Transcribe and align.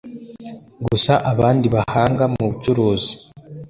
Gusa 0.85 1.13
abandi 1.31 1.65
bahanga 1.75 2.23
mu 2.33 2.41
bucuruzi 2.49 3.11